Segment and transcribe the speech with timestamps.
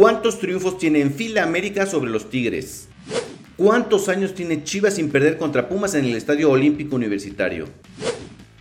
[0.00, 2.88] ¿Cuántos triunfos tiene en fila América sobre los Tigres?
[3.58, 7.68] ¿Cuántos años tiene Chivas sin perder contra Pumas en el Estadio Olímpico Universitario?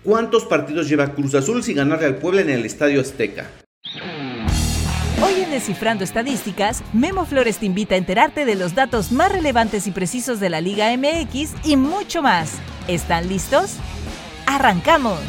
[0.04, 3.50] ¿Cuántos partidos lleva Cruz Azul sin ganarle al Puebla en el Estadio Azteca?
[5.24, 9.88] Hoy en Descifrando Estadísticas, Memo Flores te invita a enterarte de los datos más relevantes
[9.88, 12.56] y precisos de la Liga MX y mucho más.
[12.90, 13.78] ¿Están listos?
[14.46, 15.22] ¡Arrancamos!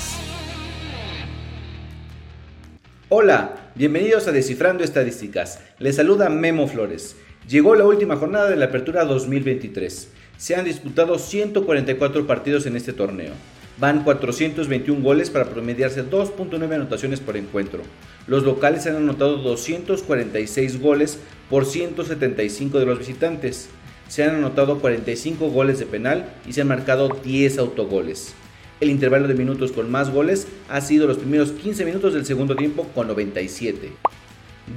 [3.11, 5.61] Hola, bienvenidos a Descifrando Estadísticas.
[5.79, 7.17] Les saluda Memo Flores.
[7.49, 10.09] Llegó la última jornada de la Apertura 2023.
[10.37, 13.33] Se han disputado 144 partidos en este torneo.
[13.79, 17.83] Van 421 goles para promediarse 2.9 anotaciones por encuentro.
[18.27, 23.69] Los locales han anotado 246 goles por 175 de los visitantes.
[24.09, 28.35] Se han anotado 45 goles de penal y se han marcado 10 autogoles.
[28.81, 32.57] El intervalo de minutos con más goles ha sido los primeros 15 minutos del segundo
[32.57, 33.91] tiempo con 97.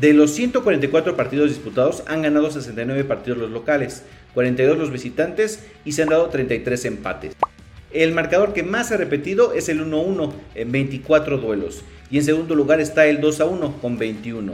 [0.02, 4.04] De los 144 partidos disputados han ganado 69 partidos los locales,
[4.34, 7.34] 42 los visitantes y se han dado 33 empates.
[7.92, 12.56] El marcador que más ha repetido es el 1-1 en 24 duelos y en segundo
[12.56, 14.54] lugar está el 2-1 con 21.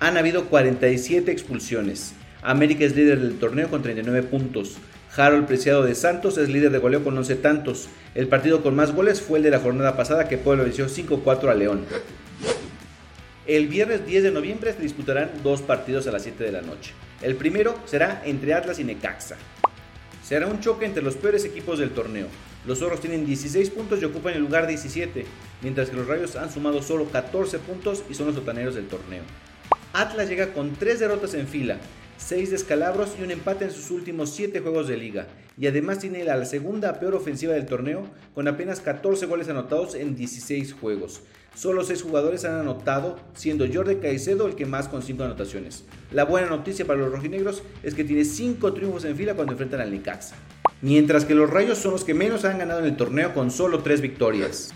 [0.00, 2.14] Han habido 47 expulsiones.
[2.40, 4.78] América es líder del torneo con 39 puntos.
[5.16, 7.88] Harold Preciado de Santos es líder de goleo con 11 tantos.
[8.14, 11.48] El partido con más goles fue el de la jornada pasada que Pueblo venció 5-4
[11.48, 11.86] a León.
[13.46, 16.92] El viernes 10 de noviembre se disputarán dos partidos a las 7 de la noche.
[17.22, 19.36] El primero será entre Atlas y Necaxa.
[20.22, 22.26] Será un choque entre los peores equipos del torneo.
[22.66, 25.24] Los zorros tienen 16 puntos y ocupan el lugar 17,
[25.62, 29.22] mientras que los rayos han sumado solo 14 puntos y son los sotaneros del torneo.
[29.92, 31.78] Atlas llega con 3 derrotas en fila,
[32.18, 35.26] 6 descalabros y un empate en sus últimos 7 juegos de liga,
[35.58, 40.16] y además tiene la segunda peor ofensiva del torneo, con apenas 14 goles anotados en
[40.16, 41.22] 16 juegos.
[41.54, 45.84] Solo 6 jugadores han anotado, siendo Jordi Caicedo el que más con 5 anotaciones.
[46.12, 49.80] La buena noticia para los rojinegros es que tiene 5 triunfos en fila cuando enfrentan
[49.80, 50.36] al Necaxa
[50.82, 53.80] mientras que los Rayos son los que menos han ganado en el torneo con solo
[53.80, 54.72] 3 victorias.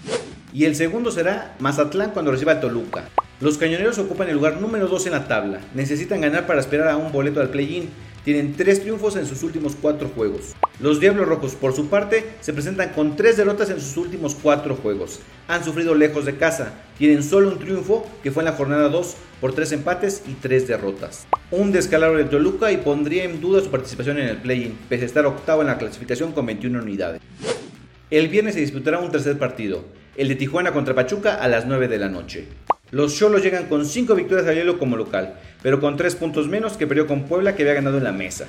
[0.52, 3.08] Y el segundo será Mazatlán cuando reciba a Toluca.
[3.40, 5.60] Los cañoneros ocupan el lugar número 2 en la tabla.
[5.74, 7.88] Necesitan ganar para esperar a un boleto al play-in.
[8.24, 10.54] Tienen 3 triunfos en sus últimos 4 juegos.
[10.78, 14.76] Los Diablos Rojos, por su parte, se presentan con 3 derrotas en sus últimos 4
[14.76, 15.20] juegos.
[15.48, 16.74] Han sufrido lejos de casa.
[16.98, 20.68] Tienen solo un triunfo, que fue en la jornada 2, por 3 empates y 3
[20.68, 25.02] derrotas un descalabro de Toluca y pondría en duda su participación en el play-in, pese
[25.02, 27.20] a estar octavo en la clasificación con 21 unidades.
[28.10, 29.84] El viernes se disputará un tercer partido,
[30.16, 32.46] el de Tijuana contra Pachuca a las 9 de la noche.
[32.92, 36.72] Los Cholos llegan con 5 victorias al hielo como local, pero con 3 puntos menos
[36.76, 38.46] que perdió con Puebla que había ganado en la mesa.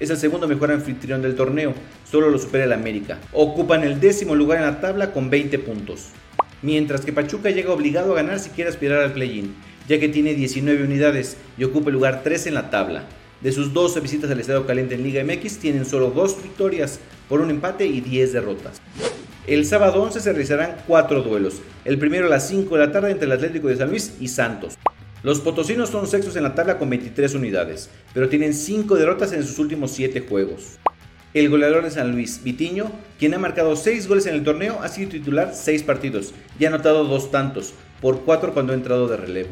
[0.00, 1.74] Es el segundo mejor anfitrión del torneo,
[2.10, 3.18] solo lo supera el América.
[3.32, 6.08] Ocupan el décimo lugar en la tabla con 20 puntos.
[6.62, 9.54] Mientras que Pachuca llega obligado a ganar si quiere aspirar al play-in,
[9.86, 13.04] ya que tiene 19 unidades y ocupa el lugar 3 en la tabla.
[13.42, 16.98] De sus 12 visitas al Estadio Caliente en Liga MX, tienen solo 2 victorias
[17.28, 18.80] por un empate y 10 derrotas.
[19.48, 23.10] El sábado 11 se realizarán 4 duelos, el primero a las 5 de la tarde
[23.10, 24.78] entre el Atlético de San Luis y Santos.
[25.24, 29.42] Los potosinos son sextos en la tabla con 23 unidades, pero tienen 5 derrotas en
[29.42, 30.78] sus últimos 7 juegos.
[31.34, 34.86] El goleador de San Luis, Vitiño, quien ha marcado 6 goles en el torneo, ha
[34.86, 39.16] sido titular 6 partidos y ha anotado 2 tantos, por 4 cuando ha entrado de
[39.16, 39.50] relevo.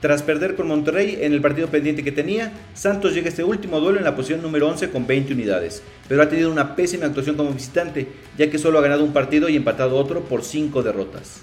[0.00, 3.80] Tras perder con Monterrey en el partido pendiente que tenía, Santos llega a este último
[3.80, 7.34] duelo en la posición número 11 con 20 unidades, pero ha tenido una pésima actuación
[7.34, 8.06] como visitante,
[8.36, 11.40] ya que solo ha ganado un partido y empatado otro por 5 derrotas.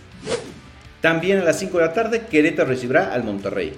[1.01, 3.73] También a las 5 de la tarde, Querétaro recibirá al Monterrey.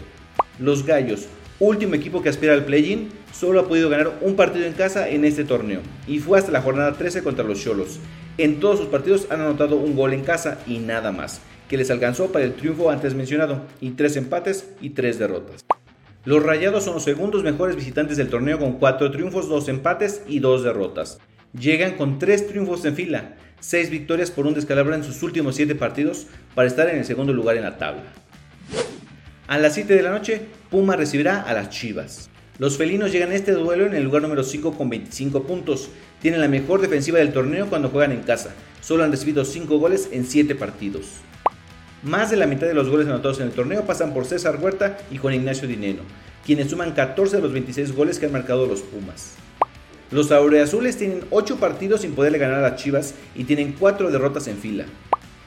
[0.59, 1.25] Los Gallos,
[1.59, 5.25] último equipo que aspira al play-in, solo ha podido ganar un partido en casa en
[5.25, 7.97] este torneo, y fue hasta la jornada 13 contra los Cholos.
[8.37, 11.91] En todos sus partidos han anotado un gol en casa y nada más que les
[11.91, 15.65] alcanzó para el triunfo antes mencionado, y tres empates y tres derrotas.
[16.25, 20.39] Los Rayados son los segundos mejores visitantes del torneo con cuatro triunfos, dos empates y
[20.39, 21.19] dos derrotas.
[21.57, 25.75] Llegan con tres triunfos en fila, seis victorias por un descalabro en sus últimos siete
[25.75, 28.03] partidos para estar en el segundo lugar en la tabla.
[29.47, 32.29] A las 7 de la noche, Puma recibirá a las Chivas.
[32.59, 35.89] Los felinos llegan a este duelo en el lugar número 5 con 25 puntos.
[36.21, 38.53] Tienen la mejor defensiva del torneo cuando juegan en casa.
[38.81, 41.21] Solo han recibido 5 goles en 7 partidos.
[42.07, 44.97] Más de la mitad de los goles anotados en el torneo pasan por César Huerta
[45.11, 46.03] y Juan Ignacio Dineno,
[46.45, 49.35] quienes suman 14 de los 26 goles que han marcado los Pumas.
[50.09, 54.47] Los aureazules tienen 8 partidos sin poderle ganar a las Chivas y tienen 4 derrotas
[54.47, 54.85] en fila.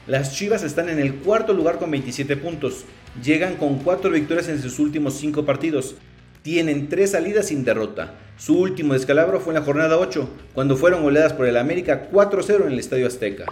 [0.05, 2.85] Las Chivas están en el cuarto lugar con 27 puntos,
[3.23, 5.95] llegan con 4 victorias en sus últimos 5 partidos,
[6.43, 8.13] tienen 3 salidas sin derrota.
[8.37, 12.67] Su último descalabro fue en la jornada 8, cuando fueron goleadas por el América 4-0
[12.67, 13.45] en el Estadio Azteca.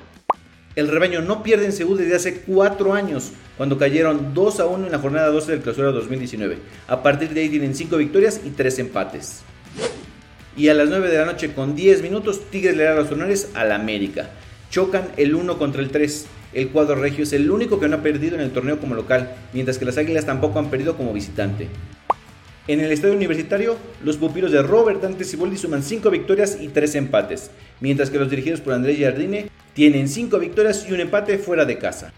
[0.79, 4.85] El rebaño no pierde en Seúl desde hace cuatro años, cuando cayeron 2 a 1
[4.85, 6.57] en la jornada 12 del clausura 2019.
[6.87, 9.41] A partir de ahí tienen 5 victorias y 3 empates.
[10.55, 13.49] Y a las 9 de la noche con 10 minutos, Tigres le da los honores
[13.55, 14.29] al América.
[14.71, 16.27] Chocan el 1 contra el 3.
[16.53, 19.35] El cuadro regio es el único que no ha perdido en el torneo como local,
[19.51, 21.67] mientras que las Águilas tampoco han perdido como visitante.
[22.69, 26.95] En el estadio universitario, los pupilos de Robert Dante Ciboldi suman 5 victorias y 3
[26.95, 29.48] empates, mientras que los dirigidos por Andrés Jardine
[29.79, 32.11] tienen 5 victorias y un empate fuera de casa.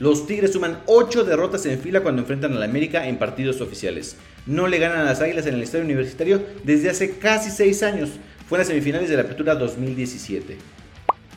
[0.00, 4.16] Los Tigres suman 8 derrotas en fila cuando enfrentan a la América en partidos oficiales.
[4.44, 8.10] No le ganan a las Águilas en el estadio universitario desde hace casi 6 años.
[8.48, 10.56] Fue en las semifinales de la Apertura 2017.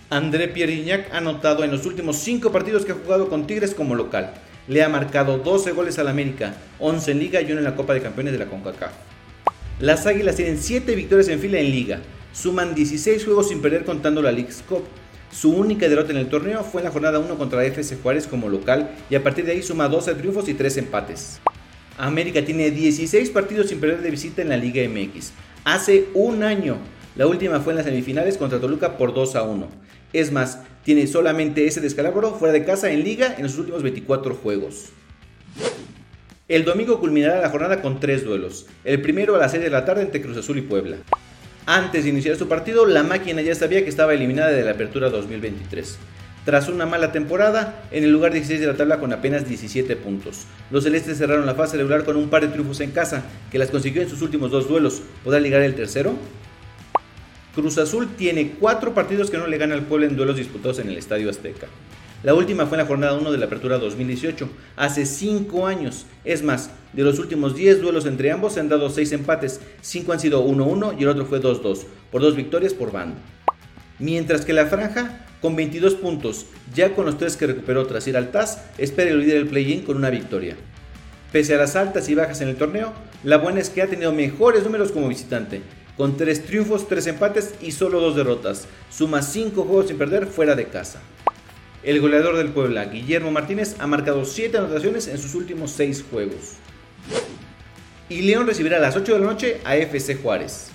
[0.10, 3.94] André Pierre ha anotado en los últimos 5 partidos que ha jugado con Tigres como
[3.94, 4.34] local
[4.68, 7.94] le ha marcado 12 goles al América, 11 en Liga y 1 en la Copa
[7.94, 8.92] de Campeones de la CONCACAF.
[9.80, 12.00] Las Águilas tienen 7 victorias en fila en Liga,
[12.34, 14.84] suman 16 juegos sin perder contando la League's Cup.
[15.32, 18.50] Su única derrota en el torneo fue en la jornada 1 contra FC Juárez como
[18.50, 21.40] local y a partir de ahí suma 12 triunfos y 3 empates.
[21.98, 25.32] América tiene 16 partidos sin perder de visita en la Liga MX.
[25.66, 26.78] Hace un año,
[27.16, 29.68] la última fue en las semifinales contra Toluca por 2 a 1.
[30.14, 34.34] Es más, tiene solamente ese descalabro fuera de casa en liga en los últimos 24
[34.34, 34.90] juegos.
[36.48, 38.66] El domingo culminará la jornada con tres duelos.
[38.84, 40.98] El primero a las 6 de la tarde entre Cruz Azul y Puebla.
[41.72, 45.12] Antes de iniciar su partido, la máquina ya sabía que estaba eliminada de la apertura
[45.12, 46.00] 2023.
[46.44, 50.48] Tras una mala temporada, en el lugar 16 de la tabla con apenas 17 puntos.
[50.72, 53.70] Los celestes cerraron la fase regular con un par de triunfos en casa, que las
[53.70, 55.04] consiguió en sus últimos dos duelos.
[55.24, 56.16] ¿Podrá ligar el tercero?
[57.54, 60.90] Cruz Azul tiene cuatro partidos que no le gana al pueblo en duelos disputados en
[60.90, 61.68] el Estadio Azteca.
[62.22, 66.06] La última fue en la jornada 1 de la Apertura 2018, hace 5 años.
[66.26, 70.12] Es más, de los últimos 10 duelos entre ambos se han dado 6 empates, 5
[70.12, 73.16] han sido 1-1 y el otro fue 2-2, por 2 victorias por bando.
[74.00, 78.18] Mientras que la franja, con 22 puntos, ya con los 3 que recuperó tras ir
[78.18, 80.58] al TAS, espera el líder del play-in con una victoria.
[81.32, 82.92] Pese a las altas y bajas en el torneo,
[83.24, 85.62] la buena es que ha tenido mejores números como visitante,
[85.96, 88.68] con 3 triunfos, 3 empates y solo 2 derrotas.
[88.90, 91.00] Suma 5 juegos sin perder fuera de casa.
[91.82, 96.56] El goleador del Puebla, Guillermo Martínez, ha marcado 7 anotaciones en sus últimos 6 juegos.
[98.10, 100.72] Y León recibirá a las 8 de la noche a FC Juárez.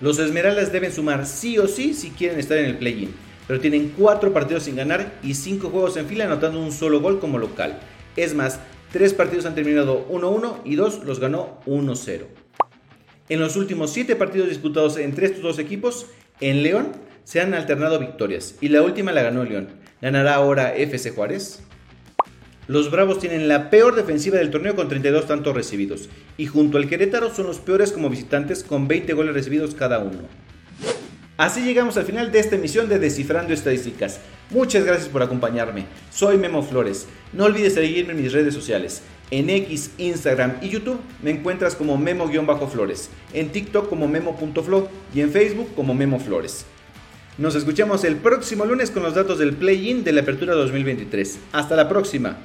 [0.00, 3.14] Los Esmeraldas deben sumar sí o sí si quieren estar en el play-in,
[3.46, 7.20] pero tienen 4 partidos sin ganar y 5 juegos en fila anotando un solo gol
[7.20, 7.78] como local.
[8.16, 8.58] Es más,
[8.92, 12.22] 3 partidos han terminado 1-1 y 2 los ganó 1-0.
[13.28, 16.06] En los últimos 7 partidos disputados entre estos dos equipos,
[16.40, 16.92] en León
[17.24, 19.68] se han alternado victorias y la última la ganó León.
[20.00, 21.60] ¿Ganará ahora FC Juárez?
[22.68, 26.88] Los Bravos tienen la peor defensiva del torneo con 32 tantos recibidos y junto al
[26.88, 30.20] Querétaro son los peores como visitantes con 20 goles recibidos cada uno.
[31.36, 34.20] Así llegamos al final de esta emisión de Descifrando Estadísticas.
[34.50, 35.86] Muchas gracias por acompañarme.
[36.12, 37.06] Soy Memo Flores.
[37.32, 39.02] No olvides seguirme en mis redes sociales.
[39.30, 45.30] En X, Instagram y YouTube me encuentras como Memo-Flores, en TikTok como Memo.flo y en
[45.30, 46.64] Facebook como Memo Flores.
[47.38, 51.38] Nos escuchamos el próximo lunes con los datos del play-in de la Apertura 2023.
[51.52, 52.36] Hasta la próxima.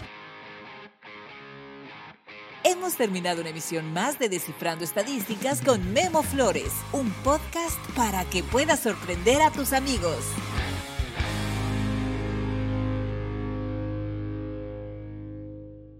[2.63, 8.43] Hemos terminado una emisión más de Descifrando Estadísticas con Memo Flores, un podcast para que
[8.43, 10.19] puedas sorprender a tus amigos.